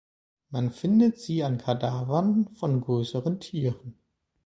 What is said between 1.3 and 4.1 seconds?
an Kadavern von größeren Tieren.